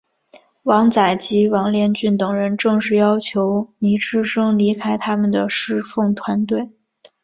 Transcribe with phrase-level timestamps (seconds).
[0.63, 6.71] 王载及王连俊等人正式要求倪柝声离开他们的事奉团队。